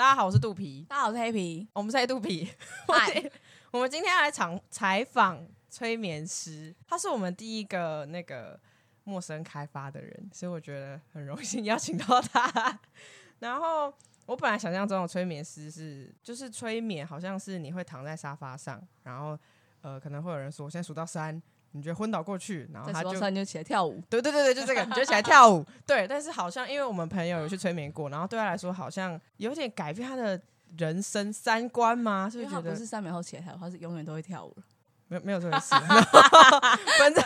[0.00, 1.68] 大家好，我是肚皮，大家好，我是黑皮。
[1.74, 2.50] 我们是黑肚皮。
[2.88, 3.22] 嗨
[3.70, 8.58] 我们今天要来采采访催眠师，他是我们第一个那个
[9.04, 12.80] 陌生开发的人，所以我觉得很荣幸邀请到他。
[13.40, 13.92] 然后
[14.24, 19.38] 我本来想象中的催眠师是，就是催眠，好像是你会躺在沙发上，然后
[19.82, 21.42] 呃，可能会有人说，我现在数到三，
[21.72, 25.64] 你觉得昏倒过去，然后他就手上就起来跳舞，对对对对，就这个，你就起来跳舞。
[25.86, 30.40] 对，但是好像因为我们朋友有去催眠过，然后对他来说好像有点改变他的
[30.78, 32.28] 人生三观吗？
[32.30, 34.62] 是不是觉得不是三秒后起来跳舞，他是永远都会跳舞了。
[35.08, 35.70] 没有没有这回事？
[36.98, 37.24] 反正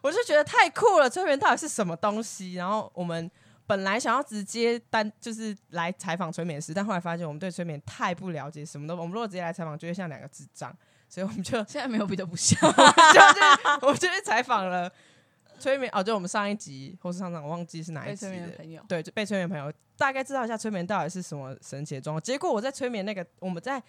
[0.00, 2.54] 我就觉得太酷了，催眠到底是什么东西？
[2.54, 3.30] 然后我们
[3.66, 10.74] 本来想要直接单就是来采访催眠师，但后来发现我们对催眠太不了解，什么都我们如果直接来采访，就会像两个智障，
[11.08, 13.40] 所以我们就现在没有比较不像， 就是
[13.82, 14.90] 我们就去采访了
[15.58, 18.82] 催眠哦，就我们上一集或是上上我忘记是哪一集被催眠的的，朋友。
[18.88, 22.20] 对，就被催眠朋友大概知道一下催眠到底是什么神奇的状况。
[22.20, 23.82] 结果我在催眠那个我们在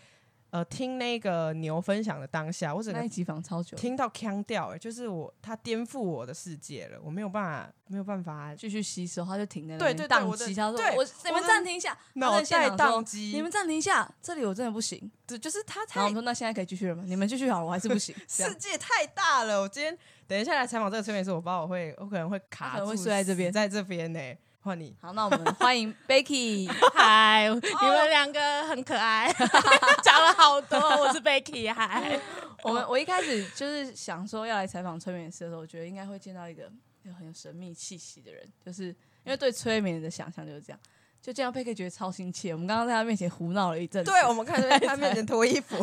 [0.49, 10.55] 呃听那个牛分享的当下，我整个那一集访超久，听到腔调，哎，就是我他颠覆我的世界了，我没有办法没有办法继续吸收，他就停在那对对对我的机。
[10.55, 15.11] 他说：“对我你们我暂停一下。”他脑袋宕机，你们暂停一下，这里我真的不行。
[15.25, 17.03] 对就是他然后我说：“那现在可以继续了吗？
[17.05, 18.15] 你们继续好了，我还是不行。
[18.27, 19.61] ”世界太大了。
[19.61, 24.19] 我今天等一下来采访这个催眠师，我不知道我会我可能会卡住，他可能会睡在这边在这边呢。
[24.67, 26.69] 换你，好，那我们欢迎 Becky。
[26.93, 29.33] 嗨，你们两个很可爱，
[30.03, 30.77] 讲了好多。
[30.77, 32.19] 我是 Becky，嗨，
[32.63, 36.69] 我们我一开始就是想说要来采访催眠师的时候，我觉得应该会见到一个
[37.03, 38.87] 有很有神秘气息的人，就是
[39.23, 40.79] 因为对催眠的想象就是这样。
[41.21, 44.11] 就见到贝克觉得超亲切，我们刚刚在他面前胡闹了一阵子。
[44.11, 45.77] 对我们看在他面前脱衣服，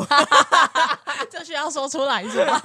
[1.32, 2.60] 就需要说出来是吗？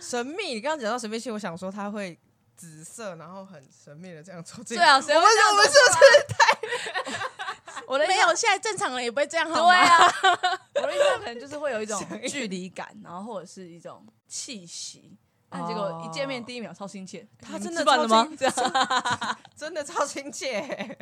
[0.00, 0.54] 神秘。
[0.54, 2.18] 你刚刚讲到神秘性，我想说他会
[2.56, 4.76] 紫色，然后很神秘的这样走进。
[4.76, 9.74] 对啊，谁我们会这样我们子是不是 我的没有，现在正常人也不会这样好对吗？
[9.74, 10.12] 啊，
[10.76, 15.16] 我的印象可能就是会有一种距离感，然后或者是一种气息。
[15.50, 18.24] 但结果一见面第一秒超亲切，他你们真的吃饭了吗？
[18.24, 19.38] 超亲这样。
[19.54, 20.96] 真的超亲切，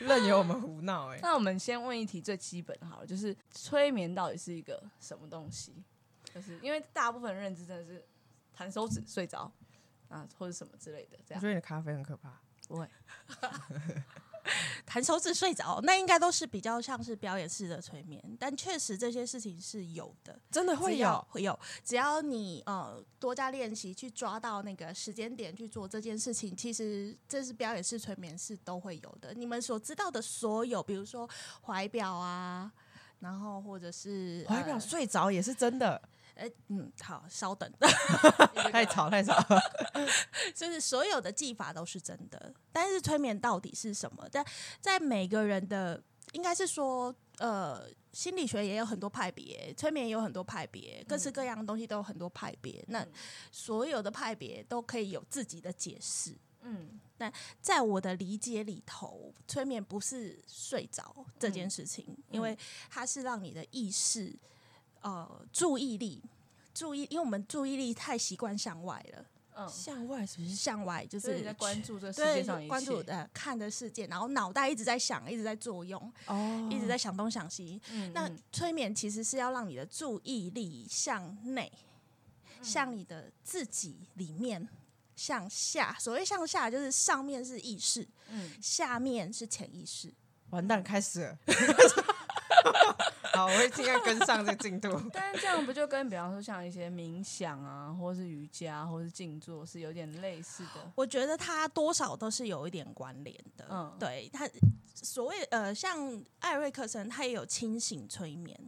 [0.00, 1.18] 任由我们胡闹哎。
[1.22, 5.82] 那我们先问一题最基本的好了，就是催眠到底是一个什么东西？
[6.34, 8.04] 就是因为大部分人认知真的是
[8.52, 9.50] 弹手指睡着
[10.08, 12.40] 啊，或者什么之类的，这样我觉得你的咖啡很可怕。
[12.68, 12.88] 不会。
[14.86, 29.34] 弹手指睡着，那应该都是比较像是表演式的催眠，但确实这些事情是有的，真的只要会有，只要你呃多加练习，去抓到那个时间点去做这件事情，其实这是表演式催眠是都会有的。
[29.34, 31.28] 你们所知道的所有，比如说
[31.62, 32.72] 怀表啊，
[33.20, 36.00] 然后或者是怀表呃睡着也是真的，
[36.34, 37.70] 哎、嗯，好，稍等，
[38.70, 39.34] 太 吵太吵。
[40.54, 44.28] 就是所有的技法都是真的，但是催眠到底是什么？
[44.30, 44.44] 但
[44.80, 52.84] 在每个人的，应该是说，呃，心理学也有很多派别，催眠也有很多派别，各式各样的东西都有很多派别。
[52.88, 53.06] 那
[53.50, 56.36] 所有的派别都可以有自己的解释。
[56.62, 57.00] 嗯，
[57.60, 62.56] 在我的理解里头，催眠不是睡着这件事情，因为
[62.90, 64.34] 它是让你的意识，
[65.00, 66.22] 呃，注意力，
[66.74, 70.54] 注意，因为我们注意力太习惯向外了，嗯，向外是不是？
[70.54, 77.80] 向外就是在关注这世界上关注呃看的世界，然后脑袋一直在想，一直在作用，哦一直在想东想西。
[77.90, 81.72] 嗯那嗯催眠其实是要让你的注意力向内，
[82.62, 84.68] 向你的自己里面
[85.16, 85.96] 向下。
[85.98, 90.12] 所谓向下，就是上面是意识，嗯，下面是潜意识。
[90.50, 91.38] 完蛋，开始了。
[93.34, 94.88] 好，我会尽量跟上这个进度。
[95.12, 100.92] 但是这样不就跟比方说像一些冥想啊，或是瑜伽，或是静坐是有点类似的？
[100.94, 103.66] 我觉得它多少都是有一点关联的。
[103.68, 104.48] 嗯对它
[104.94, 108.58] 所谓呃，像艾瑞克森，他也有清醒催眠，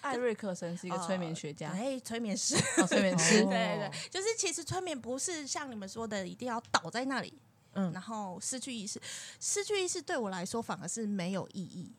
[0.00, 2.56] 艾瑞克森是一个催眠学家，哎，催眠师。
[2.76, 7.32] 哦，催眠师， 哦对对对，就是其实催眠不是像你们说的一定要倒在那里，
[7.72, 7.92] 嗯。
[7.92, 9.00] 然后失去意识。
[9.40, 11.92] 失去意识对我来说反而是没有意义。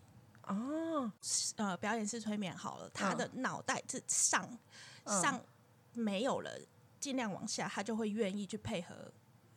[0.47, 1.11] 哦，
[1.57, 4.49] 呃，表演式催眠好了，他的脑袋是上、
[5.03, 5.21] 嗯。
[5.21, 5.39] 上
[5.93, 6.51] 没有了，
[6.99, 8.95] 尽量往下，他就会愿意去配合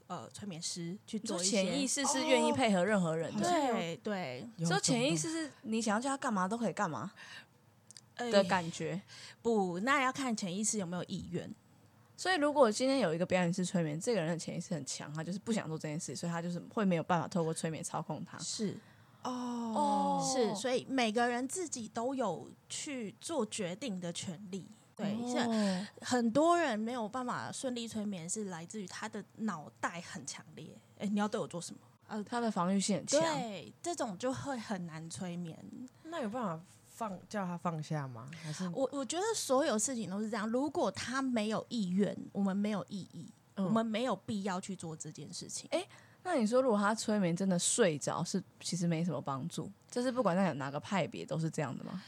[0.09, 7.12] 呃催眠师去做一些潜意识是愿意配合任何人的，对对，说有种潜意识是你想要叫他干嘛都可以干嘛？
[7.15, 7.21] 呃
[8.31, 9.01] 的感觉。
[9.41, 11.53] 不，那要看潜意识有没有意愿。
[12.17, 18.39] 所以，如果今天有一个表演式催眠，这个人的潜意识很强，他就是不想做这件事，所以他就是会没有办法透过催眠操控他。
[18.39, 18.77] 是
[19.25, 24.65] 哦是，所以每个人自己都有去做决定的权利。
[24.95, 30.69] 对，像哦很多人没有办法顺利催眠，是来自于他的脑袋很强烈。
[30.99, 33.21] 哎，你要对我做什么呃，他的防御性很强。
[33.21, 35.59] 对，这种就会很难催眠。
[36.05, 36.63] 那有办法
[37.09, 38.31] 放叫他放下吗？
[38.43, 45.69] 还是我我觉得所有事情都是这样，如果他没有意愿，我们没有意义，嗯我们没有必要去做这件事情。
[45.73, 45.85] 哎
[46.25, 52.01] 那你说，如果他催眠真的睡着，是其实没什么帮助，就是不管在哪个派别都是这样的吗？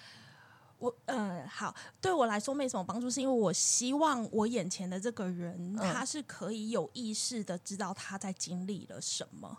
[0.79, 9.59] 我嗯，好，对我来说没什么帮助，是因为我希望我眼前的这个人，嗯他是可以有意识的知道他在经历了什么。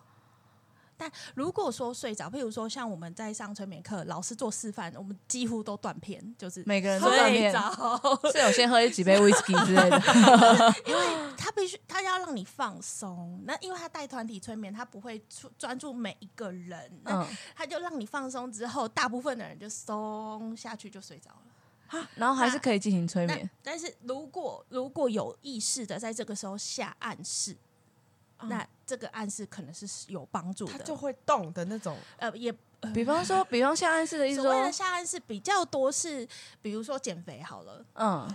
[0.98, 7.60] 但如果说睡着，譬如说像我们在上催眠课，老师做示范，我们几乎都断片，就是每个人都断片着，
[8.32, 10.02] 是有先喝几杯 whisky 之类的。
[10.88, 13.42] 因为他必须他要让你放松。
[13.46, 22.06] 那因为他带团体催眠，他不会专专注每一个人，那嗯，他就让你放松之后，大部分的人就松下去就睡着了。
[22.16, 23.50] 然后还是可以进行催眠。
[23.62, 27.58] 但是如果如果有意识的在这个时候下暗示，嗯
[28.44, 30.74] 那这个暗示可能是有帮助的。
[30.74, 31.98] 他就会动的那种？
[32.18, 32.54] 呃也
[32.94, 36.28] 比方说，比方下暗示的意思说所谓的，下暗示比较多是，
[36.62, 38.28] 比如说减肥好了，嗯，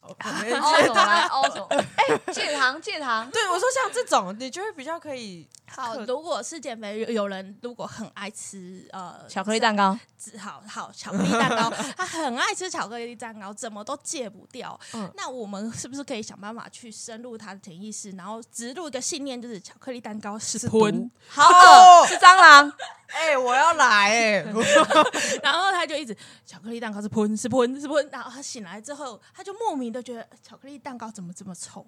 [0.00, 1.66] 我没凹什么来凹什么？
[1.70, 14.78] 哎，戒糖戒糖，对，我说像这种，你就会比较可以好，可如果是减肥，有有人如果很爱吃呃巧克力蛋糕，吃好好巧克力蛋糕，他很爱吃巧克力蛋糕，怎么都戒不掉。
[14.92, 22.70] 嗯那我们是不是可以想办法去深入他的潜意识，然后植入一个信念，就是巧克力蛋糕是毒，好恶是蟑螂。
[23.14, 24.44] 哎、我要来哎、
[25.42, 26.14] 然后他就一直
[26.44, 31.86] 巧克力蛋糕是喷是喷是喷，然后他醒来之后，他就莫名的觉得巧克力蛋糕怎么这么臭，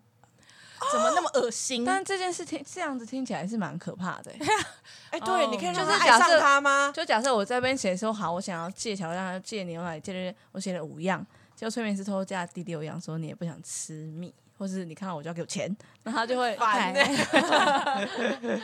[0.92, 1.84] 怎么那么恶心？
[1.84, 4.38] 但这件事听这样子听起来是蛮可怕的欸。
[5.10, 6.92] 哎、对，哦你可以让就是他爱上假设他吗？
[6.94, 11.24] 就假设我在那边写说好，我想要借巧克力蛋糕、戒牛奶、戒这些，我写了五样，
[11.54, 15.74] 结果催眠师偷偷加第六样，说你也不想吃蜜，或是你看到我就要给我钱，
[16.04, 17.00] 那他就会烦呢、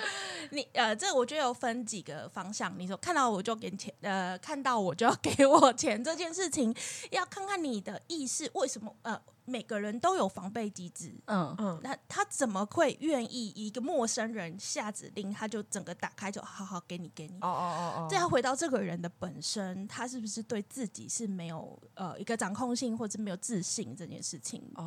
[0.51, 2.73] 你呃，这我觉得有分几个方向。
[2.79, 6.75] 你说看到我就给钱，呃，看到我就要给我钱这件事情，
[7.11, 11.15] 要看看你的意识为什么呃，每个人都有防备机制。
[11.27, 17.35] 嗯，嗯，那他怎么会愿意一个陌生人下指令，他就整个打开，就好好给你给你？
[17.41, 24.63] 哦哦哦哦，这要回到这个人的本身，他是不是对自己是没有呃一个掌控性，或者没有自信这件事情？
[24.75, 24.85] 哦，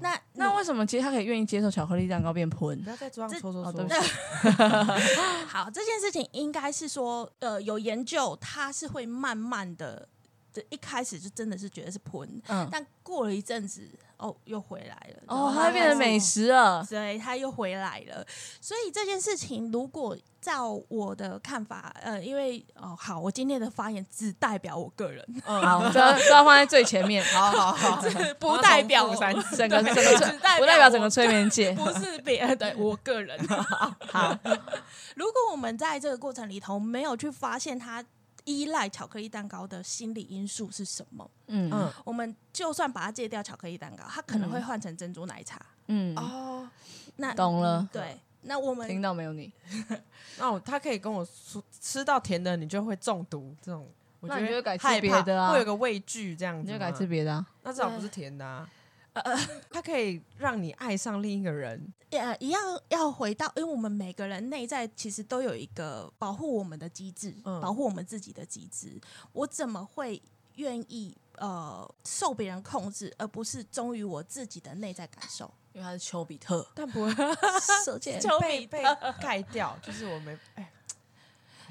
[0.00, 2.90] 那那你为什么其实他可以愿意接受巧克力蛋糕变喷不？
[2.90, 3.86] 要再装这搓搓搓
[5.48, 10.08] 好，这件事情应该是说，呃，有研究，他是会慢慢的，
[10.54, 13.82] 这一开始就真的是觉得是喷，嗯，但过了一阵子，
[14.18, 16.86] 哦，又回来了，哦，它会变成美食了。
[16.88, 18.24] 对，它又回来了。
[18.60, 28.02] 所以这件事情，如果照我的看法，呃，因为哦，好，我今天的发言只代表我个人，嗯，好，这要这要放在最前面，好好好，
[28.38, 29.12] 不代表
[29.56, 31.72] 整个整个只催代不代表整我个催眠界。
[31.74, 33.36] 不是别人，对我个人。
[34.06, 34.38] 好，
[35.16, 38.04] 如果我们在这个过程里头没有去发现他
[38.44, 45.60] 依赖巧克力蛋糕的心理因素是什么，嗯嗯我们就算把它戒掉巧克力蛋糕，它可能会换成珍珠奶茶。
[45.86, 46.68] 嗯，哦，
[47.16, 47.88] 那懂了。
[47.92, 49.52] 对，那我们听到没有你？
[50.38, 53.88] 那我他可以跟我说，吃到甜的你就会中毒，这种
[54.20, 57.46] 我觉得改吃别的啊会有个畏惧这样子，你就改吃别的啊。
[57.62, 58.68] 那至少不是甜的啊。
[59.70, 67.60] 它可以让你爱上另一个人，呃一样要回到，因为我们每个人内在其实都有一个保护我们的机制，嗯。
[67.60, 69.00] 保护我们自己的机制。
[69.32, 70.20] 我怎么会
[70.56, 75.52] 愿意呃受别人控制，而不是忠于我自己的内在感受？
[75.72, 77.12] 因为他是丘比特，但不会。
[77.84, 78.82] 射箭被被
[79.20, 80.73] 盖掉，就是我没哎，还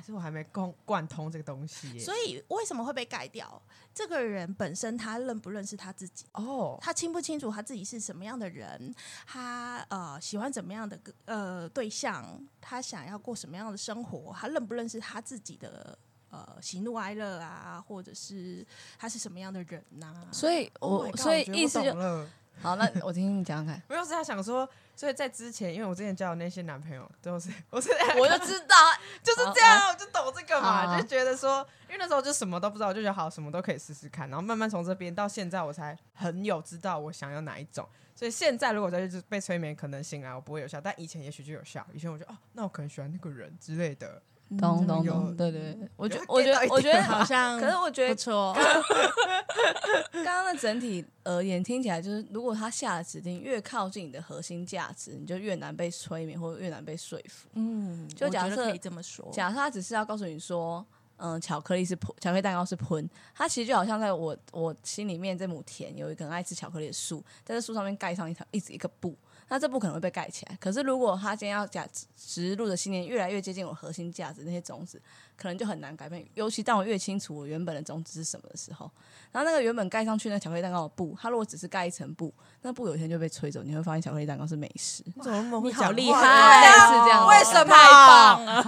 [0.05, 1.97] 是我还没贯贯通这个东西。
[1.99, 3.61] 所以为什么会被改掉？
[3.93, 6.25] 这个人本身他认不认识他自己？
[6.33, 8.93] 哦，他清不清楚他自己是什么样的人？
[9.25, 12.25] 他呃喜欢怎么样的呃对象？
[12.59, 14.35] 他想要过什么样的生活？
[14.37, 15.97] 他认不认识他自己的
[16.29, 17.83] 呃喜怒哀乐啊？
[17.87, 18.65] 或者是
[18.97, 21.93] 他是什么样的人呐、所以 Oh 我所以意思就。
[22.61, 23.81] 好，那我听听你讲讲看。
[23.89, 28.75] 没有是他想说，所以在之前，因为我之前交的那些男朋友都是，我是 我就知道，
[29.23, 37.87] 就是这样，我就懂这个嘛，就觉得说，因为那时候就什么都不知道，我就觉得好，什么都可以试试看，然后慢慢从这边到现在，我才很有知道我想要哪一种。
[38.15, 41.85] 所以现在如果再去被催眠，可能醒来我不会有效，但以前也许就有效。
[41.93, 44.21] 以前我就哦，那我可能喜欢那个人之类的。
[44.57, 48.53] 懂懂有懂，对对对，我觉有我觉得我觉得好像可是我觉得不错，
[50.13, 57.47] 刚刚的整体而言，听起来就是，如果他下的指令越靠近你的核心价值，你就越难被催眠，或者越难被说服。
[57.53, 60.85] 嗯，就假设可以这么说，假设他只是要告诉你说，
[61.17, 69.15] 嗯，巧克力是喷，巧克力蛋糕是喷，它其实就好像在我我心里面这亩田有一个很爱吃巧克力的树，在这树上面盖上一条一直一个布，
[69.49, 70.57] 那这不可能会被盖起来。
[70.59, 75.01] 可是如果他今天要假植入的信念越来越接近我核心价值，那些种子
[75.35, 76.25] 可能就很难改变。
[76.33, 78.89] 尤其当我越清楚我原本的种子是什么的时候，
[79.31, 85.03] 然后那个原本盖上去那巧克力蛋糕的布，它如果只是盖一层布，那布有一天就被吹走，你会发现巧克力蛋糕是美食。
[85.05, 87.73] 你怎么那么会你好厉害类似这样，为什么？
[87.73, 88.59] 太棒了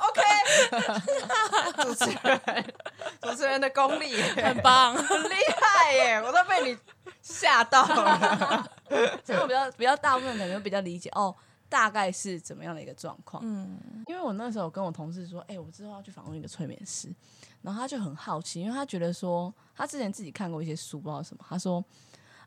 [0.00, 0.22] ，OK，
[1.84, 2.64] 主持人，
[3.20, 4.94] 主持人的功力耶很棒。
[4.94, 6.78] 很厉害耶，我都被你
[7.26, 8.70] 吓到了。
[9.24, 11.34] 这样我比较比较大部分可能比较理解哦，
[11.68, 13.42] 大概是怎么样的一个状况。
[13.44, 17.12] 嗯，因为我那时候跟我同事说，哎、我之后要去访问一个催眠师，
[17.62, 21.84] 然后他就很好奇，因为他觉得说他之前自己看过一些书，不知道什么，他说，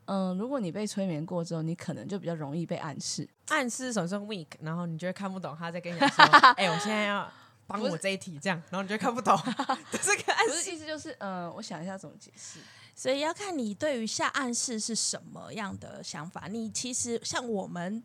[0.06, 3.28] 嗯、如果你被催眠过之后，你可能就比较容易被暗示。
[3.48, 6.24] 暗示什么是 weak，然后你就会看不懂他在跟你讲说，
[6.56, 7.30] 哎、我现在要
[7.66, 9.38] 帮我这一题，这样，然后你就会看不懂，
[9.92, 10.70] 这是个暗示。
[10.70, 12.60] 意思就是，嗯、我想一下怎么解释。
[12.94, 16.46] 所以要看你对于下暗示是什么样的想法。
[16.48, 18.02] 你其实像我们。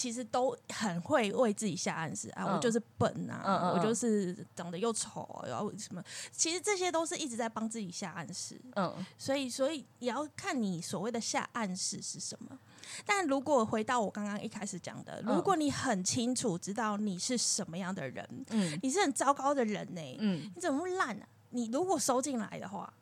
[0.00, 8.60] 其实都很会为自己下暗示啊，嗯我就是笨啊，嗯嗯嗯我就是长得又丑，然后什么，其实这些都是一直在帮自己下暗示。
[8.76, 12.56] 嗯，所以，所以也要看你所谓的下暗示是什么。
[13.04, 22.92] 但如果回到我刚刚一开始讲的，嗯如果你很清楚知道你是什么样的人，嗯你是很糟糕的人呢、嗯，你怎么那么烂呢、你如果收进来的话，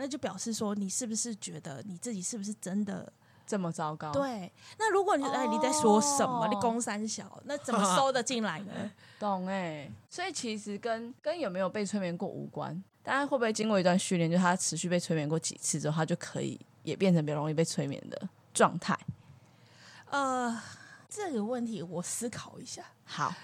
[0.00, 3.12] 那就表示说你是不是觉得你自己是不是真的
[3.44, 4.52] 这么糟糕。，对？
[4.78, 6.44] 那如果你哎、你在说什么？
[6.44, 8.90] 哦你攻三小，那怎么收得进来呢？
[9.18, 18.96] 懂哎、所以其实跟跟有没有被催眠过无关，大家会不会经过一段训练，就他持续被催眠过几次之后，他就可以也变成比较容易被催眠的状态。
[20.10, 20.62] 呃，
[21.08, 22.84] 这个问题我思考一下。
[23.04, 23.34] 好，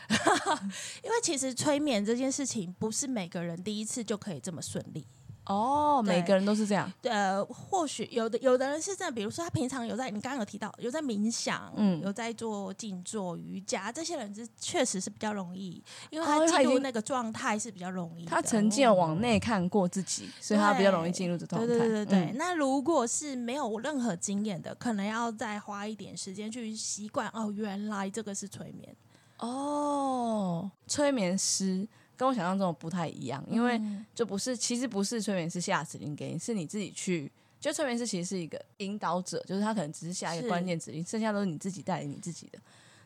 [1.03, 5.05] 因为其实催眠这件事情不是每个人第一次就可以这么顺利。
[5.47, 6.91] 哦，每个人都是这样。
[7.03, 18.31] 呃，或许有的有的人是这样，比如说他平常有在你刚刚有提到有在冥想，嗯有在做静坐、瑜伽，这些人是确实是比较容易，因为哦他他进入那个状态是比较容易的。
[18.31, 21.67] 他曾经有往内看过自己，所以他比较容易进入这状态。
[21.67, 22.19] 对对对对对。
[22.33, 27.29] 嗯那如果是没有任何经验的，可能要再花一点时间去习惯。
[27.35, 28.97] 哦，原来这个是催眠，
[29.39, 31.87] 哦，催眠师
[32.17, 37.31] 跟我想象中的不太一样，因为嗯就不是，其实不是催眠师下指令给你，是你自己去。
[37.61, 42.59] 就催眠师其实是一个引导者，就是他可能只是下一个关键指令，剩下都是你自己带领你自己的。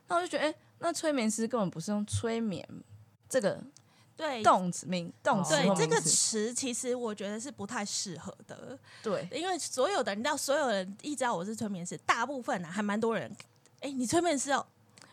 [0.09, 2.69] 那我就觉得，哎、那催眠师根本不是用催眠
[3.29, 3.63] 这个
[4.17, 4.43] 对。
[4.43, 8.77] 动词名动词对这个名词词，其实我觉得是不太适合的。
[9.01, 13.31] 对，因为所有的，你知道，所有人一知道我是催眠师，大部分啊，还蛮多人，
[13.79, 14.67] 哎、你催眠师哦，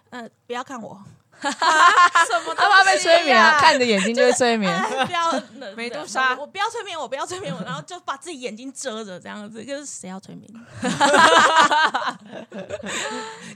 [0.10, 1.00] 呃，不要看我，
[1.42, 4.72] 什么他怕被催眠啊，看你的眼睛就会催眠。
[4.76, 5.42] 哎不要
[5.76, 10.50] 美杜莎我我不要催眠我，不要催眠我，然后就把自己眼睛遮着，这样子，就是谁要催眠？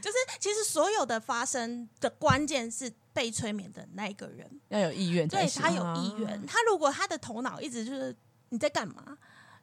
[0.01, 5.27] 就是其实所有的发生的关键是被催眠的那一个人，要有意愿。
[5.27, 6.45] 对他有意愿。
[6.45, 8.15] 他如果他的头脑一直就是
[8.49, 9.17] 你在干嘛？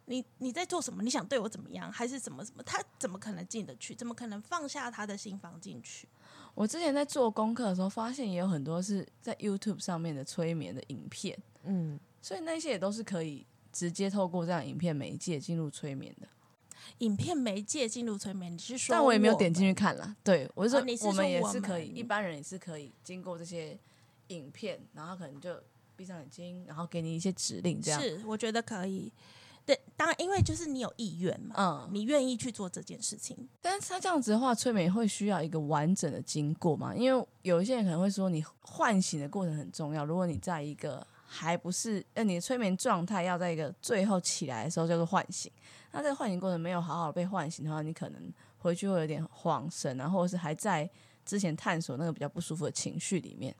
[0.06, 1.02] 你你在做什么？
[1.02, 1.90] 你想对我怎么样？
[1.92, 2.62] 还是怎么怎么？
[2.62, 3.94] 他怎么可能进得去？
[3.94, 6.08] 怎么可能放下他的心房进去？
[6.54, 16.26] 我之前在做功课的时候，发现也有很多是在 YouTube 上面的催眠的影片，嗯，所以那些也都是可以直接透过这样影片媒介进入催眠的。
[16.98, 18.94] 影片媒介进入催眠，你是说？
[18.94, 19.74] 但我也没有点进去。
[19.74, 20.16] 看啦。
[20.22, 23.76] 对我是说，哦你是我们也是可以，一般人也是可以经过这些
[24.28, 25.60] 影片，然后可能就
[25.96, 28.00] 闭上眼睛，然后给你一些指令，这样。
[28.00, 29.12] 是，我觉得可以。
[29.66, 33.36] 对，当然，因为就是你有意愿嘛，嗯，你愿意去做这件事情。
[33.60, 36.94] 但是他这样子的话，催眠会需要一个完整的经过嘛？
[36.94, 40.04] 因为有一些人可能会说，你唤醒的过程很重要。
[40.04, 45.50] 如果你在一个还不是呃你的催眠状态，要在一个最后起来的时候叫做唤醒。
[45.90, 50.88] 那这个唤醒过程没有好好被唤醒的话，你可能回去会有点晃神啊，或者是还在
[51.24, 53.52] 之前探索那个比较不舒服的情绪里面。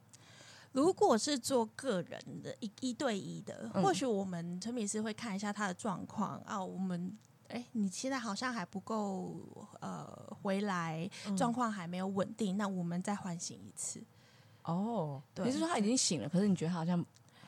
[0.77, 6.63] 如果是做个人的一一对一的，嗯或许我们陈敏师会看一下他的状况啊。
[6.63, 7.17] 我们
[7.47, 9.41] 哎，你现在好像还不够
[9.79, 10.05] 呃
[10.39, 14.03] 回来，状况还没有稳定，那我们再唤醒一次。
[14.65, 17.03] 哦，对，你是说他已经醒了，可是你觉得他好像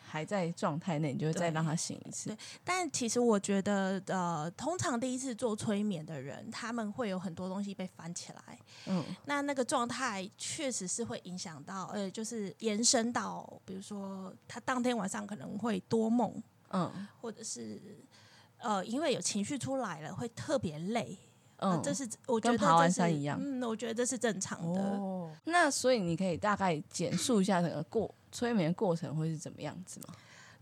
[0.09, 2.37] 还在状态内，你就会再让他醒一次对。
[2.63, 8.59] 但其实我觉得，呃，通常第一次做催眠的人，他们会有很多东西被翻起来。
[8.87, 17.79] 嗯，那那个状态确实是会影响到，呃，就是延伸到，比如说他当天晚上可能会多梦，嗯或者是
[18.57, 21.17] 呃，因为有情绪出来了，会特别累。
[21.61, 24.81] 嗯，呃这是我觉得跟爬完山一样嗯，我觉得这是正常的。
[24.81, 30.13] 哦，那所以你可以大概简述一下整个过催眠过程会是怎么样子吗？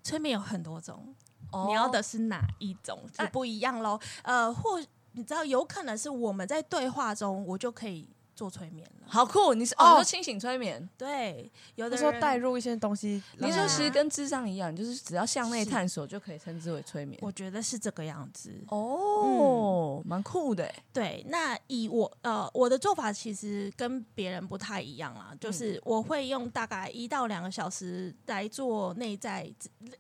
[0.04, 1.14] 催眠有很多种，
[1.52, 4.00] 哦你要的是哪一种就哎不一样喽。
[4.24, 4.80] 呃，或
[5.14, 8.08] 你知道，有可能是我们在对话中，我就可以
[8.38, 9.08] 做催眠了。
[9.10, 9.54] 好酷！
[9.56, 17.18] 你是哦哦，你说清醒催眠，对，有的那时候人带入一些东西，你说其实跟智商一样，就是只要向内探索就可以称之为催眠。
[17.24, 18.54] 我觉得是这个样子。
[18.70, 20.84] 哦，蛮酷的欸。
[20.94, 29.52] 对，那以我呃我的做法其实跟别人不太一样啦，嗯就是我会用大概一到两个小时来做内在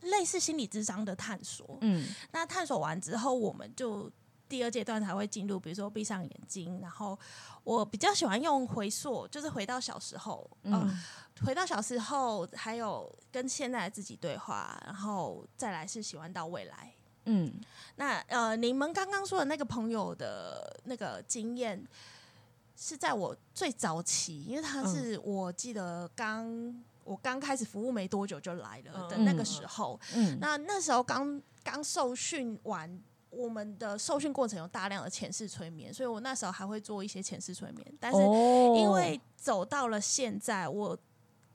[0.01, 1.77] 类似心理智商的探索。
[1.82, 4.12] 嗯那探索完之后，我们就
[4.48, 7.18] 第二阶段才会进入，比如说闭上眼睛，然后
[7.63, 11.00] 我比较喜欢用回溯，就是回到小时候，嗯、嗯
[11.46, 16.94] 回到小时候，还有跟现在的自己对话，然后再来是喜欢到未来。
[17.25, 17.54] 嗯。
[17.96, 21.86] 那呃，你们刚刚说的那个朋友的那个经验，
[22.75, 30.00] 是在我最早期，因为他是、我记得刚我刚开始服务没多久就来了的那个时候。
[30.16, 30.38] 嗯。
[30.39, 33.00] 那那时候刚刚受训完，
[33.38, 38.17] 我们的受训过程有大量的前世催眠，所以我那时候还会做一些前世催眠，但是
[38.75, 40.98] 因为走到了现在，我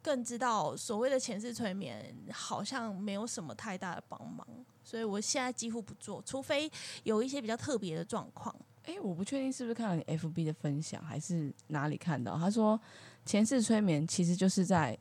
[0.00, 4.46] 更知道所谓的前世催眠好像没有什么太大的帮忙，
[4.84, 6.70] 所以我现在几乎不做，除非
[7.02, 8.54] 有一些比较特别的状况。
[8.84, 12.36] 哎、我不确定是不是看了你 FB 的分享，还是哪里看到。
[12.36, 12.80] 他说，
[13.24, 14.98] 前世催眠其实就是在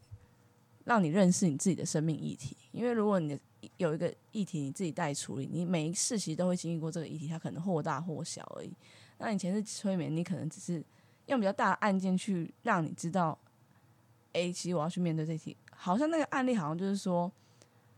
[0.86, 2.56] 让你认识你自己的生命议题。
[2.72, 3.40] 因为如果你
[3.78, 8.72] 有一个议题你自己带处理，你每一次其实都会经历过这个议题，它可能或大或小而已。
[9.18, 10.84] 那你前世催眠，你可能只是
[11.28, 13.38] 用比较大的案件去让你知道，
[14.34, 15.56] 哎、其实我要去面对这题。
[15.76, 17.32] 好像那个案例好像就是说，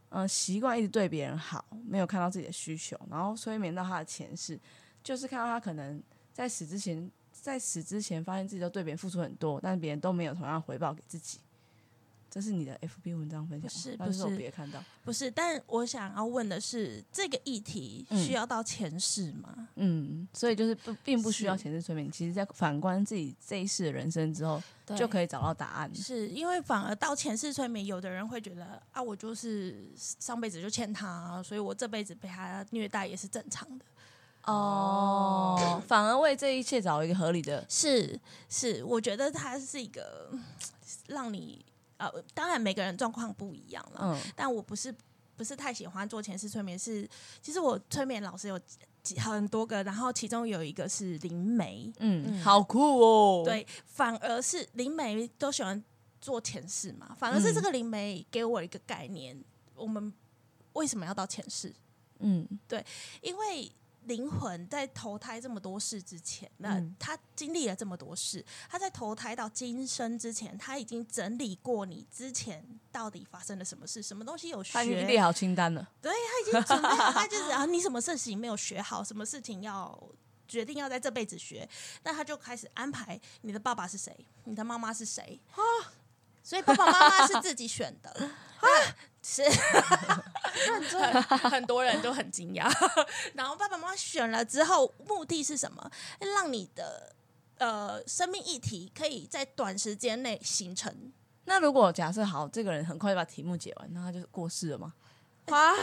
[0.09, 4.59] 嗯、习惯一直对别人好，没有看到自己的需求，然后催眠到他的前世。
[5.03, 6.01] 就是看到他可能
[6.31, 11.39] 在死之前，在死之前发现自己都对别人付出很多，但是别人都没有同样回报给自己。
[12.33, 14.81] 这是你的 FB 文章分享吗，不是我不是别看到。
[15.03, 19.67] 不是，但我想要问的是，这个议题嗯需要到前世吗？
[19.75, 24.61] 嗯，所以就是不并不需要前世催眠，其实在反观自己这一世的人生之后，
[24.95, 25.27] 就可以。
[25.33, 25.95] 找到答案。
[25.95, 33.85] 是因为反而到前世催眠，有的人会觉得啊，我就是上辈子就欠他，所以我这辈子被他虐待也是正常的。
[34.45, 37.65] 哦，反而为这一切找一个合理的。
[37.69, 38.19] 是
[38.49, 40.43] 是，我觉得它是一个嗯
[41.07, 41.65] 让你
[42.07, 44.93] 呃，当然每个人状况不一样了，嗯但我不是
[45.35, 47.07] 不是太喜欢做前世催眠，是
[47.41, 48.59] 其实我催眠老师有
[49.01, 55.83] 几很多个，然后其中有一个是灵媒，嗯，好酷哦。，对，反而是灵媒都喜欢
[56.21, 59.43] 做前世嘛，反而是这嗯个灵媒给我一个概念，
[59.75, 60.13] 我们
[60.73, 61.73] 为什么要到前世？
[62.19, 62.85] 嗯对
[63.21, 63.69] 因为
[64.05, 66.95] 灵魂在投胎这么多世之前，那嗯。
[66.99, 75.87] 他经历了这么多事，他在投胎到今生之前，他已经整理过你之前到底发生了什么事，什么东西有学，他已经列好清单了。
[76.01, 80.01] 对他已经准备好，他就是啊，你什么事情没有学好，什么事情要
[80.47, 81.67] 决定要在这辈子学，
[82.03, 85.39] 那他就开始安排你的爸爸是谁，你的妈妈是谁。
[85.51, 85.59] 啊，
[86.43, 88.09] 所以爸爸妈妈是自己选的。
[88.11, 88.67] 啊，
[89.23, 89.43] 是
[90.53, 92.71] 很很多人都很惊讶。
[93.35, 95.91] 然后爸爸妈妈选了之后，目的是什么？
[96.19, 97.15] 让你的
[97.57, 101.11] 呃生命议题可以在短时间内形成。
[101.45, 104.93] 那如果假设好，这个人很快就把题目解完，那他就过世了吗？
[105.47, 105.73] 啊，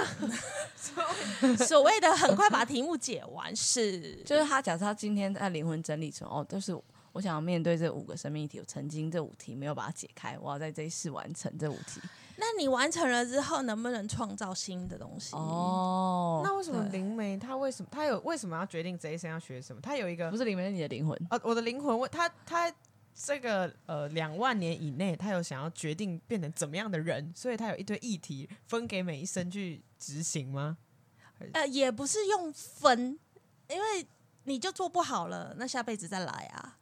[1.67, 6.75] 所谓的很快把题目解完是， 就是他假设他今天在灵魂整理成哦，就是
[7.13, 12.01] 我想要面对这五个生命议题，我曾经这五题没有把它解开，我要在这一世完成这五题。
[12.41, 15.37] 那你完成了之后，能不能创造新的东西？
[15.37, 19.81] 哦，那为什么灵媒他为什么他有为什么要决定这一生要学什么？
[19.83, 21.15] 他有一个不是灵媒是你的灵魂？
[21.29, 22.73] 呃，我的灵魂问他他
[23.15, 30.79] 这个呃两万年以内，他有想要决定变成怎么样的人，所以他有一堆议题分给每一生去执行吗？
[31.53, 33.19] 呃，也不是用分，
[33.69, 34.07] 因为
[34.45, 36.79] 你就做不好了，那下辈子再来啊。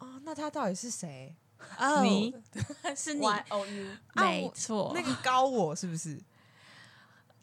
[0.00, 1.36] 哦，那他到底是谁？
[1.78, 2.34] 哦你。
[2.96, 6.18] 是你，O U，没错，那个高我是不是？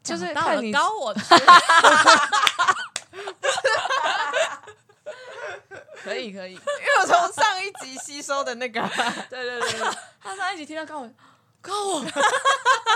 [0.02, 1.14] 就是讲到看你了高我
[6.02, 8.80] 可以可以，因为我从上一集吸收的那个，
[9.30, 11.08] 对对对对，他上一集听到高我
[11.60, 12.02] 高我，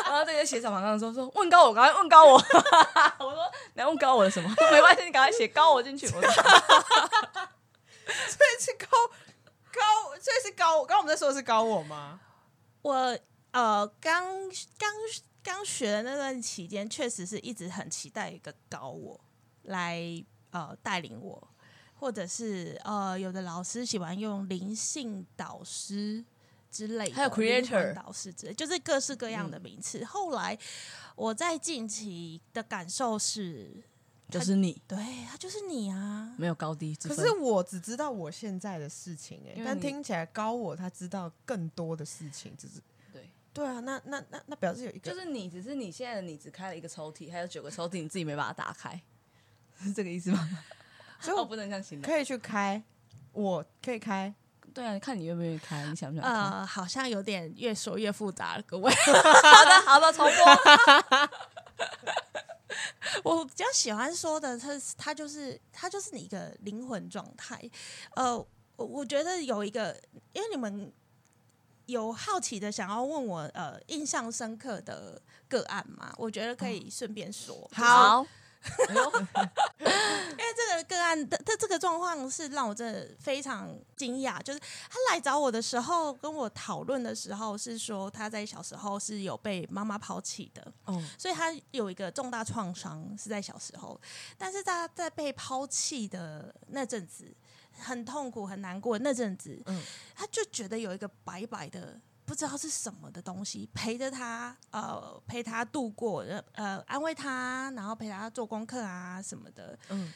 [0.07, 2.40] 然后这个写小旁的时候说问高我，赶快问高我，我
[3.33, 4.52] 说你要问高我的什么？
[4.72, 6.07] 没关系，你赶快写高我进去。
[6.09, 6.42] 我说所
[8.09, 8.88] 以是高
[9.77, 10.85] 高，所以是高。
[10.85, 12.21] 刚刚我们在说的是高我吗？
[12.83, 13.19] 我
[13.51, 14.25] 呃刚
[14.79, 14.91] 刚
[15.43, 19.21] 刚学的那段期间，确实是一直很期待一个高我
[19.62, 20.03] 来
[20.51, 21.49] 呃带领我，
[21.95, 26.25] 或者是呃有的老师喜欢用灵性导师
[26.71, 30.05] 之类的，还有 creator 导师之类，就是各式各样的名词。
[30.05, 30.59] 后来
[31.15, 33.85] 我在近期的感受是。
[34.29, 34.99] 就是你，对
[35.31, 36.35] 他就是你啊。
[36.37, 37.17] 没有高低之分。
[37.17, 42.81] 可是我只知道我现在的事情哎、因为你但听起来高我他知道更多的事情，只是
[43.12, 49.01] 对，对啊，那那那那表示有一个就是你，只是你现在的你只开了一个抽屉，还有九个抽屉，你自己没把它打开，
[49.81, 50.49] 是这个意思吗？
[51.21, 52.05] 所以我不能这样形容。
[52.05, 52.83] 可以去开，
[53.33, 54.35] 我可以开，
[54.75, 56.35] 对啊，看你愿不愿意开，你想不想开？
[56.35, 58.93] 呃，好像有点越说越复杂了，各位。
[59.07, 61.56] 好的，好的，重播。
[63.25, 67.61] 我比较喜欢说的，它是它就是它就是你一个灵魂状态。
[68.14, 68.37] 呃，
[68.77, 69.99] 我我觉得有一个，
[70.33, 70.92] 因为你们
[71.87, 77.69] 有好奇的想要问我呃印象深刻的个案嘛，我觉得可以顺便说。
[77.73, 78.27] 好，
[79.79, 94.01] 因为这个个案的他这个状况是让我真的非常惊讶，就是他来找我的时候，跟我讨论的时候是说他在小时候是有被妈妈抛弃的，哦，所以他有一个重大创伤是在小时候，
[94.37, 97.33] 但是他在被抛弃的那阵子，
[97.79, 99.83] 很痛苦、很难过那阵子，嗯
[100.14, 102.01] 他就觉得有一个白白的。
[102.27, 109.79] 不知道是什么的东西陪着他，呃，陪他度过，呃，安慰他，然后陪他做功课啊什么的。
[109.89, 110.12] 嗯，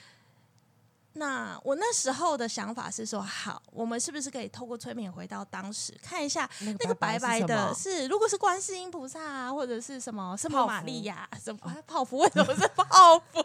[1.21, 12.21] 那我那时候的想法是说，好，我们是不是可以透过催眠回到当时，看一下那那个白白的是是，如果是观世音菩萨啊，或者是什么圣母玛利亚，什么泡芙？
[12.21, 13.43] 为什么是泡芙？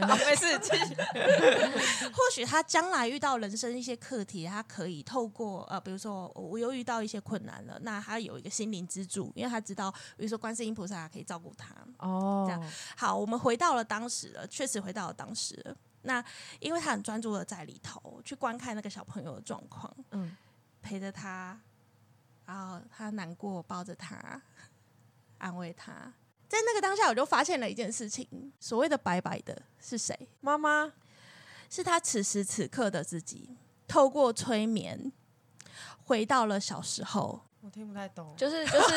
[0.00, 0.94] 好 没事，继续。
[0.94, 11.74] 或许他将来遇到人生一些课题，他可以透过呃，比如说我又遇到一些困难了，那他有一个心灵支柱，因为他知道，比如说观世音菩萨可以照顾他。
[11.98, 15.76] 哦，这样好，我们回到了当时了，确实回到了当时了。
[16.02, 16.24] 那
[16.58, 20.36] 因为他很专注的在里头去观看那个小朋友的状况，嗯，
[20.80, 21.58] 陪着他，
[22.46, 24.40] 然后他难过，抱着他，
[25.38, 25.92] 安慰他。
[26.48, 30.28] 在那个当下，我就发现了一件事情：所谓的白白的是谁？
[30.40, 30.92] 妈妈，
[31.68, 35.12] 是他此时此刻的自己，透过催眠
[36.04, 37.40] 回到了小时候。
[37.60, 38.94] 我听不太懂，就是就 是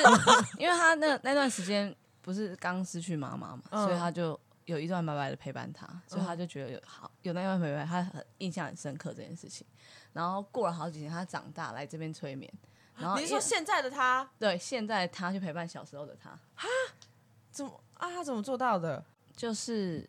[0.58, 9.66] 因为他那那段时间不是刚失去妈妈嘛，嗯所以他就有一段白白的陪伴他，所以他就觉得有好有那段陪伴，他很印象很深刻这件事情。
[10.14, 12.52] 然后过了好几年，他长大来这边催眠，
[12.96, 16.38] 然后你是说现在的他对现在他去陪伴小时候的他，
[17.52, 18.10] 怎么啊？
[18.12, 19.04] 他怎么做到的？
[19.36, 20.08] 就是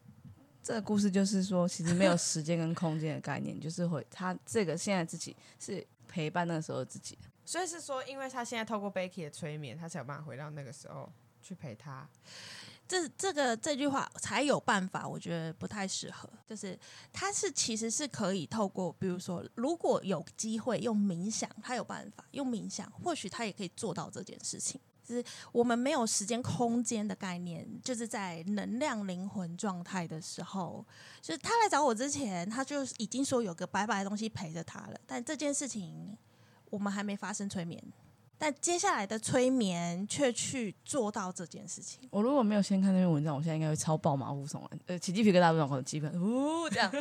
[0.62, 7.18] 这个故事，就是说其实没有时间跟空间的概念， 就是会他这个现在自己是陪伴那个时候的自己。
[7.46, 11.10] 所以是说，因为他现在透过 Becky 的催眠，他才有办法回到那个时候
[11.42, 12.06] 去陪他。
[12.86, 16.28] 这这个这句话才有办法，我觉得不太适合。
[16.46, 16.78] 就是
[17.12, 24.80] 他是其实是可以透过，比如说，如果有机会用冥想，他有办法用冥想，或许他也可以做到这件事情。
[25.02, 30.82] 就是我们没有时间空间的概念，就是在能量灵魂状态的时候，
[31.20, 36.16] 就是他来找我之前，他就已经说有个白白的东西陪着他了，但这件事情
[36.70, 37.82] 我们还没发生催眠。
[38.44, 46.92] 但接下来的催眠却去做到这件事情，我如果没有先看那篇文章，我现在应该会超爆马虎悚然，呃，起鸡皮疙瘩不爽，我的鸡皮疙瘩，呜这样。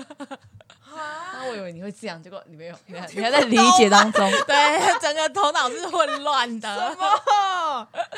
[1.33, 4.31] 那我以为你会这样，结果你没有，你还你还在 理解当中。
[4.47, 6.95] 对，整个头脑是混乱的。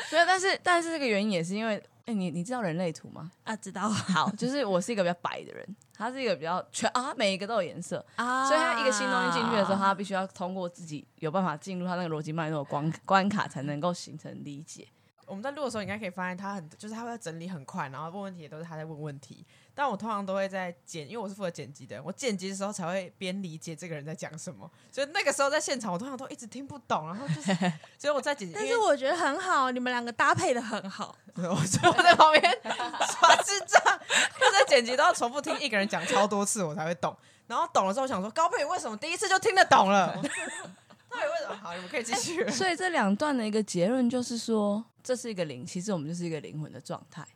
[0.08, 3.30] 所以， 但是但是这个原因也是因为，哎、你你知道人类图吗？
[3.42, 14.86] 啊，知道 好，就是我是一个比较白的人，他是一个比较全啊，每一个都有颜色，啊所以他一个新东西进去的时候，他必须要通过自己有办法进入他那个逻辑脉络的关关卡，才能够形成理解。
[15.26, 19.44] 我们在录的时候，应该可以发现他很，就是他会整理很快，然后问问题也都是他在问问题。
[19.78, 24.68] 但我通常都会在剪，因为我是负责剪辑的人，我剪辑的时候才会边理解这个人在讲什么。
[24.90, 27.52] 所以那个时候在现场，我通常都一直听不懂，然后就是，
[27.98, 31.14] 所以我在剪辑，但是我觉得很好，你们两个搭配的很好。
[31.34, 37.14] 我所以我在旁边耍智障，我在剪辑都要重复听一个人讲超多次，我才会懂。
[37.46, 40.14] 然后懂了之后，我想说高佩宇为什么第一次就听得懂了？
[41.08, 41.56] 到底为什么？
[41.62, 42.50] 好，你们可以继续了。
[42.50, 47.26] 所以这两段的一个结论就是说，这是一个灵，其实我们就是一个灵魂的状态，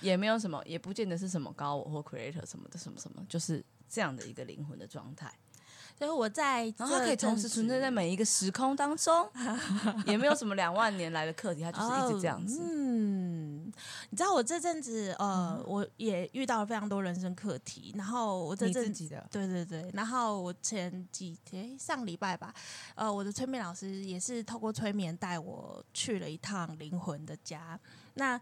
[0.00, 5.32] 也没有什么，也不见得是什么高我或 creator 什么的什么什么，就是这样的一个灵魂的状态。
[5.98, 9.26] 所以我在，然后它可以同时存在在每一个时空当中，
[10.04, 12.60] 也没有什么两万年来的课题，它就是一直这样子。
[12.60, 13.72] 哦嗯，
[14.10, 22.52] 你知道我这阵子呃，我也遇到了非常多人生课题，然后我这阵子的对对对，然后我前几天上礼拜吧，
[22.94, 27.80] 呃，我的催眠老师也是透过催眠带我去了一趟灵魂的家。
[28.12, 28.38] 那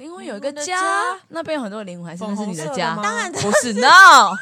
[0.00, 2.96] 灵魂有一个家家，那边有很多灵魂，还是那是你的家？
[2.96, 4.32] 的当然不是， no，Why？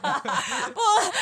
[0.00, 0.80] 不，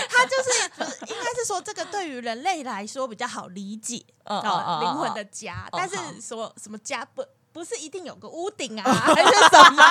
[0.08, 7.22] 他就是不是应该是说这个对于人类来说比较好理解哦哦，灵魂的家，但是说什么家不
[7.52, 9.84] 不是一定有个屋顶啊，还是什么？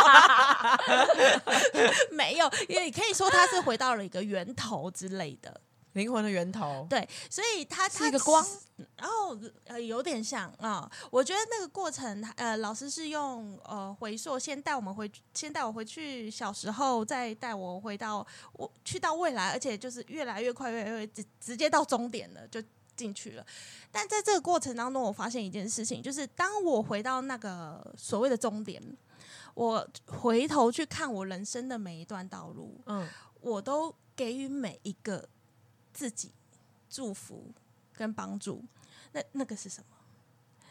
[2.10, 5.62] 没有，也可以说他是回到了一个源头之类的。
[5.94, 6.86] 灵魂的源头。
[6.90, 8.46] 对，所以他是一个光，
[8.98, 22.62] 然后呃有点像啊、我觉得那个过程，呃，老师是用呃回溯，先带我们回，先带我回去小时候，再带我回到我去到未来，而且就是越来越快，越来越直直接到终点了，就
[22.96, 23.46] 进去了。
[23.92, 28.82] 但在这个过程当中，我发现一件事情，就是当我回到那个所谓的终点，
[29.54, 33.08] 我回头去看我人生的每一段道路，嗯，
[33.42, 35.28] 我都给予每一个
[35.94, 36.32] 自己
[36.90, 37.52] 祝福
[37.94, 38.64] 跟帮助。
[39.14, 39.88] 那那个是什么？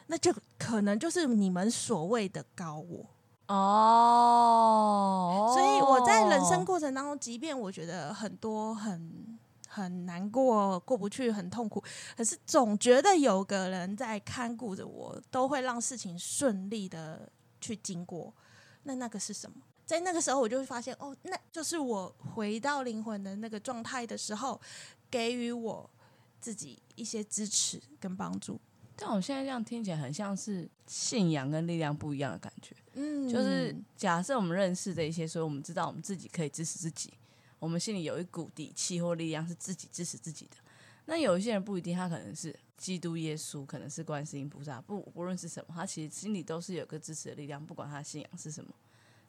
[0.06, 3.06] 那就可能就是你们所谓的高我。
[3.46, 11.82] 哦，所以我在人生过程当中，即便我觉得很多很很难过、过不去、很痛苦，
[12.16, 17.30] 可是总觉得有个人在看顾着我，都会让事情顺利的
[17.60, 18.32] 去经过。
[18.84, 19.56] 那那个是什么？
[19.84, 24.60] 在那个时候，我就会发现，哦，那就是我回到灵魂的那个状态的时候，
[25.10, 25.90] 给予我
[26.40, 28.60] 自己一些支持跟帮助。
[28.96, 32.76] 但我现在这样听起来很像是信仰跟力量不一样的感觉。
[32.92, 37.12] 嗯就是假设我们认识的一些，所以我们知道我们自己可以支持自己，
[37.58, 40.56] 我们心里有一股底气或力量是自己支持自己的。
[41.06, 48.70] 那有一些人不一定，他可能是基督耶稣，可能是观世音菩萨，不不论是什么，他其实心里都是有个支持的力量，不管他的信仰是什么，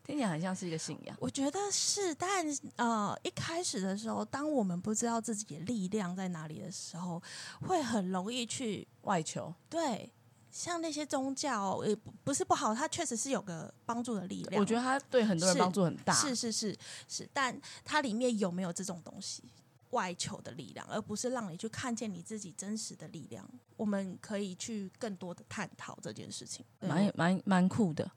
[0.03, 1.15] 听起来很像是一个信仰。
[1.19, 7.21] 我觉得是，但呃，一开始的时候，当我们不知道自己的力量在哪里的时候，
[7.61, 10.11] 会很容易去外求，对
[10.51, 14.59] 像那些宗教，也不不是不好，它确实是有个帮助的力量。
[14.59, 16.13] 我觉得它对很多人帮助很大。
[16.13, 19.43] 是是是是，但它里面有没有这种东西？
[19.91, 23.45] 外求的力量，而不是让你去看见你自己真实的力量。
[23.75, 26.65] 我们可以去更多的探讨这件事情。
[26.79, 28.09] 蛮蛮蛮酷的。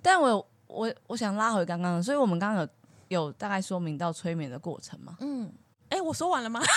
[0.00, 2.68] 但我有我我想拉回刚刚的，所以我们刚刚有
[3.08, 5.16] 有大概说明到催眠的过程嘛？
[5.20, 5.52] 嗯，
[5.90, 6.60] 哎，我说完了吗？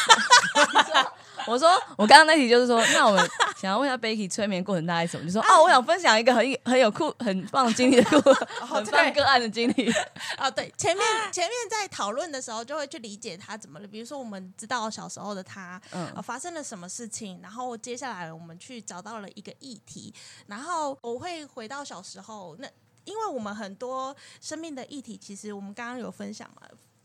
[1.47, 5.25] 我说我刚刚那题就是说，那我们想要问一下 Becky 催眠过程大概是什么？
[5.25, 8.31] 就说哦，我想分享一个很很有酷、很棒的经历的故，
[8.65, 9.91] 很棒个案的经历。
[10.37, 13.87] 啊， 对，前面前面在讨论的时候，就会去理解他怎么了。
[13.87, 20.13] 比如说，我们知道小时候的他，嗯呃，发生了什么事情，然后接下来我们去找到了一个议题，
[20.45, 22.67] 然后我会回到小时候，那
[23.09, 26.61] 因为我们很多生命的议题，其实我们刚刚有分享嘛，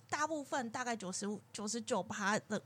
[0.09, 2.61] 大部分大概九十五、九十九趴的。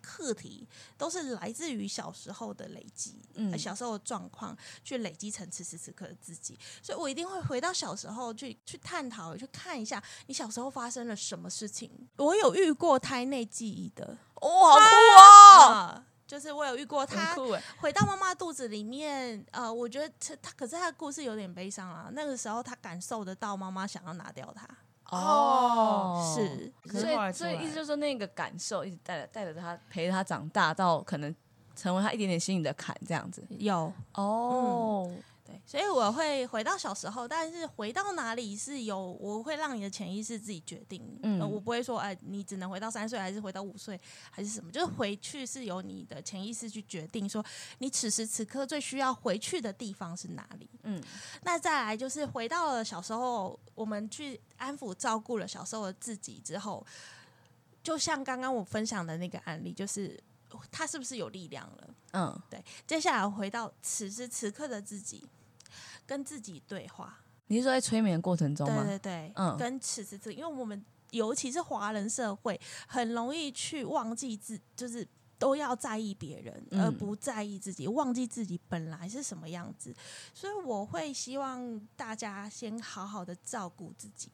[0.00, 11.90] 课题都是来自于小时候的累积，嗯呃小时候的状况去累积成此时此刻的自己，所以我一定会回到小时候去去探讨，去看一下你小时候发生了什么事情。
[12.16, 15.72] 我有遇过胎内记忆的，哇、好酷哦！
[15.72, 17.34] 啊，就是我有遇过他
[17.80, 22.10] 回到妈妈肚子里面，呃，我觉得他他可是他的故事有点悲伤啊。
[22.12, 24.68] 那个时候他感受得到妈妈想要拿掉他，
[25.16, 26.34] 哦。
[26.36, 31.34] 是所以所以意思就是说，那个感受一直带着带着他，陪着他长大，到可能
[31.74, 33.42] 成为他一点点心里的坎，这样子。
[33.48, 33.90] 有。
[34.12, 35.10] 哦，
[35.48, 41.18] 对，所以我会回到小时候，但是回到哪里是有，我会让你的潜意识自己决定。
[41.22, 43.98] 嗯呃我不会说，哎、你只能回到三岁，还是回到五岁，
[44.30, 44.70] 还是什么？
[44.70, 47.42] 就是回去是由你的潜意识去决定，说
[47.78, 50.68] 你此时此刻最需要回去的地方是哪里。
[50.82, 51.02] 嗯，
[51.44, 56.86] 那再来就是回到了小时候，我们去安抚照顾了小时候的自己之后，
[57.82, 60.22] 就像刚刚我分享的那个案例，就是
[60.70, 61.94] 他是不是有力量了？
[62.12, 65.26] 嗯，对，接下来回到此时此刻的自己，
[66.08, 67.20] 跟自己对话。
[67.48, 68.84] 你是说在催眠的过程中对吗？
[68.84, 75.06] 对对，嗯跟此时此刻，因为我们尤其是华人社会，很容易去忘记自，就是
[75.38, 79.94] 都要在意别人，嗯而不在意自己，忘记自己本来是什么样子。
[80.34, 84.30] 所以我会希望大家先好好的照顾自己。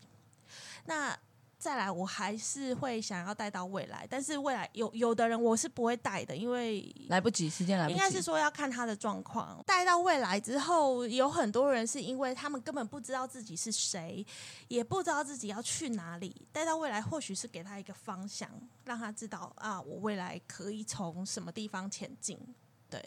[0.86, 1.16] 那
[1.64, 7.94] 再来，我还是会想要带到未来，但是未来有有的人我是不会带的，因为来不及，时间来不及。
[7.94, 9.58] 应该是说要看他的状况。
[9.64, 14.22] 带到未来之后，有很多人是因为他们根本不知道自己是谁，
[14.68, 16.46] 也不知道自己要去哪里。
[16.52, 18.46] 带到未来，或许是给他一个方向，
[18.84, 22.38] 让他知道啊，我未来可以从什么地方前进。
[22.90, 23.02] 对。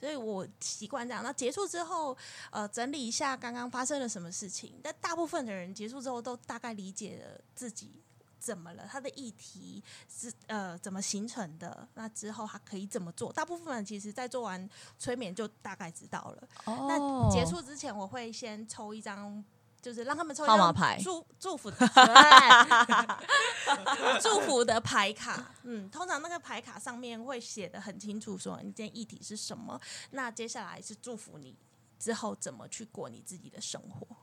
[0.00, 1.22] 所以我习惯这样。
[1.22, 2.16] 那结束之后，
[2.50, 4.80] 呃，整理一下刚刚发生了什么事情。
[4.82, 8.02] 但大部分的人结束之后，都大概理解了自己
[8.38, 13.30] 怎么了，他的议题是呃怎么形成的，那之后他可以怎么做。
[13.30, 16.48] 大部分人其实在做完催眠就大概知道了。
[16.64, 19.44] 哦那结束之前，我会先抽一张。
[19.82, 21.76] 就是让他们抽号码牌祝祝福 的
[24.20, 29.80] 祝福的牌卡，嗯，通常那个牌卡上面会写的很清楚，说你今天议题是什么。
[30.10, 31.56] 那接下来是祝福你
[31.98, 34.16] 之后怎么去过你自己的生活。